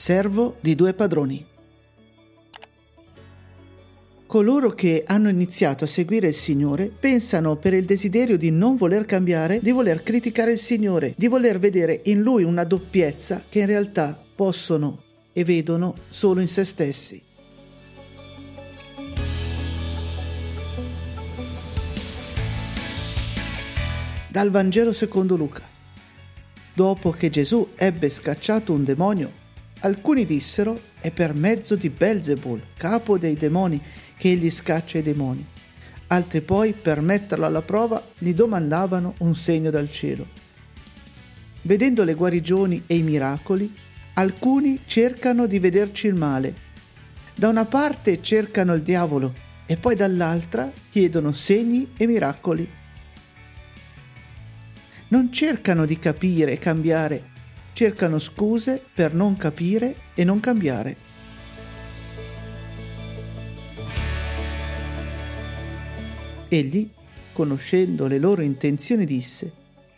[0.00, 1.44] Servo di due padroni.
[4.26, 9.04] Coloro che hanno iniziato a seguire il Signore pensano per il desiderio di non voler
[9.04, 13.66] cambiare, di voler criticare il Signore, di voler vedere in Lui una doppiezza che in
[13.66, 15.02] realtà possono
[15.34, 17.22] e vedono solo in se stessi.
[24.30, 25.68] Dal Vangelo secondo Luca.
[26.72, 29.39] Dopo che Gesù ebbe scacciato un demonio,
[29.80, 33.80] alcuni dissero è per mezzo di Belzebul, capo dei demoni,
[34.16, 35.44] che egli scaccia i demoni.
[36.08, 40.26] Altri poi, per metterlo alla prova, gli domandavano un segno dal cielo.
[41.62, 43.72] Vedendo le guarigioni e i miracoli,
[44.14, 46.68] alcuni cercano di vederci il male.
[47.34, 49.32] Da una parte cercano il diavolo
[49.66, 52.68] e poi dall'altra chiedono segni e miracoli.
[55.08, 57.30] Non cercano di capire e cambiare,
[57.72, 61.08] cercano scuse per non capire e non cambiare.
[66.48, 66.90] Egli,
[67.32, 69.52] conoscendo le loro intenzioni, disse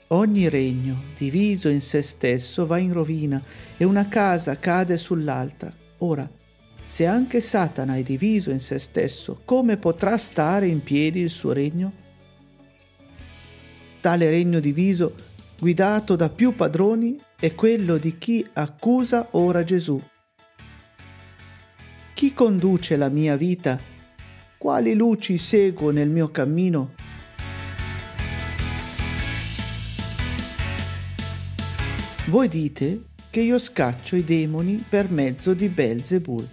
[0.09, 3.43] Ogni regno diviso in se stesso va in rovina
[3.79, 5.73] e una casa cade sull'altra.
[5.99, 6.29] Ora,
[6.85, 11.53] se anche Satana è diviso in se stesso, come potrà stare in piedi il suo
[11.53, 11.93] regno?
[14.03, 15.15] Tale regno diviso,
[15.63, 20.03] guidato da più padroni, è quello di chi accusa ora Gesù.
[22.15, 23.81] Chi conduce la mia vita
[24.59, 26.95] quali luci seguo nel mio cammino?
[32.27, 36.49] Voi dite che io scaccio i demoni per mezzo di Belzebul.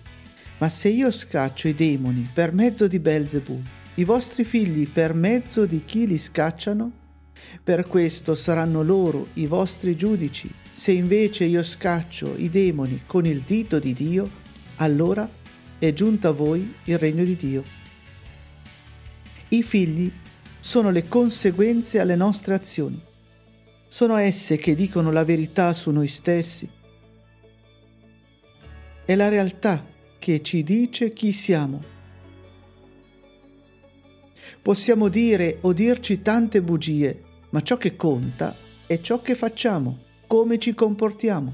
[0.59, 3.63] Ma se io scaccio i demoni per mezzo di Belzebul,
[3.95, 6.98] i vostri figli per mezzo di chi li scacciano?
[7.63, 10.51] Per questo saranno loro i vostri giudici.
[10.71, 14.29] Se invece io scaccio i demoni con il dito di Dio,
[14.77, 15.29] allora
[15.77, 17.63] è giunto a voi il regno di Dio.
[19.49, 20.11] I figli
[20.59, 23.01] sono le conseguenze alle nostre azioni.
[23.87, 26.69] Sono esse che dicono la verità su noi stessi.
[29.05, 29.83] È la realtà
[30.19, 31.83] che ci dice chi siamo.
[34.61, 38.55] Possiamo dire o dirci tante bugie, ma ciò che conta
[38.85, 41.53] è ciò che facciamo, come ci comportiamo.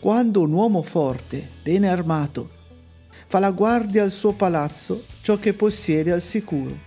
[0.00, 2.50] Quando un uomo forte, bene armato,
[3.26, 6.78] fa la guardia al suo palazzo, ciò che possiede al sicuro.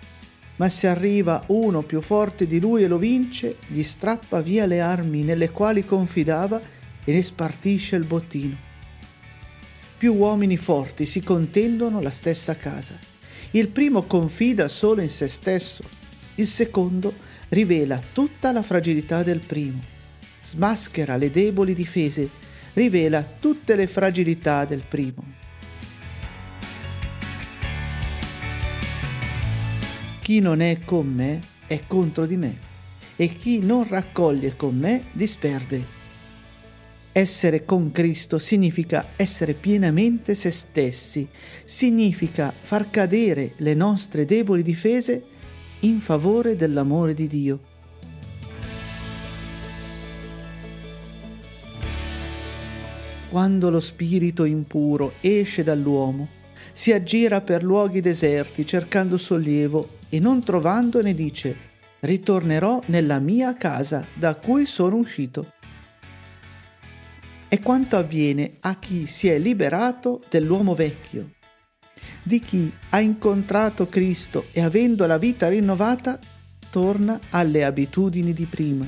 [0.56, 4.80] Ma se arriva uno più forte di lui e lo vince, gli strappa via le
[4.80, 6.62] armi nelle quali confidava
[7.04, 8.56] e ne spartisce il bottino.
[9.98, 13.09] Più uomini forti si contendono la stessa casa.
[13.52, 15.84] Il primo confida solo in se stesso,
[16.36, 17.12] il secondo
[17.50, 19.80] rivela tutta la fragilità del primo,
[20.42, 22.30] smaschera le deboli difese,
[22.74, 25.38] rivela tutte le fragilità del primo.
[30.22, 32.56] Chi non è con me è contro di me
[33.16, 35.99] e chi non raccoglie con me disperde.
[37.12, 41.28] Essere con Cristo significa essere pienamente se stessi,
[41.66, 45.24] significa far cadere le nostre deboli difese
[45.82, 47.60] in favore dell'amore di Dio.
[53.30, 56.28] Quando lo spirito impuro esce dall'uomo,
[56.74, 61.68] si aggira per luoghi deserti cercando sollievo e non trovandone dice
[62.02, 65.58] ritornerò nella mia casa da cui sono uscito.
[67.50, 71.32] È quanto avviene a chi si è liberato dell'uomo vecchio.
[72.24, 76.20] di chi ha incontrato Cristo e avendo la vita rinnovata
[76.70, 78.88] torna alle abitudini di prima.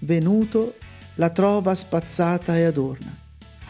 [0.00, 0.74] Venuto
[1.14, 3.16] la trova spazzata e adorna.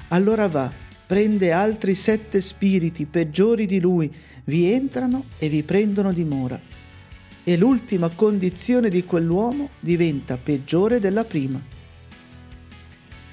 [0.08, 0.70] Allora va,
[1.06, 4.12] prende altri sette spiriti peggiori di lui,
[4.46, 6.60] vi entrano e vi prendono dimora.
[7.44, 11.76] E l'ultima condizione di quell'uomo diventa peggiore della prima.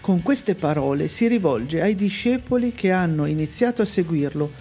[0.05, 4.51] Con queste parole si rivolge ai discepoli che hanno iniziato a seguirlo,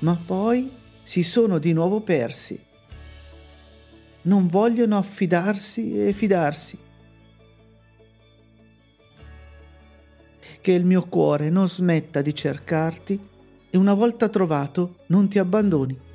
[0.00, 0.68] ma poi
[1.04, 2.60] si sono di nuovo persi.
[4.22, 6.76] Non vogliono affidarsi e fidarsi
[10.60, 13.20] che il mio cuore non smetta di cercarti
[13.70, 16.07] e una volta trovato non ti abbandoni.